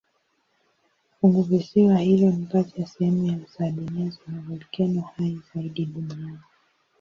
Funguvisiwa 1.19 1.97
hilo 1.97 2.31
ni 2.31 2.45
kati 2.45 2.81
ya 2.81 2.87
sehemu 2.87 3.45
za 3.59 3.71
dunia 3.71 4.09
zenye 4.09 4.39
volkeno 4.41 5.01
hai 5.15 5.41
zaidi 5.55 5.85
duniani. 5.85 6.39